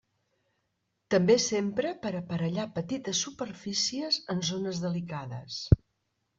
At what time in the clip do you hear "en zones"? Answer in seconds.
4.37-4.85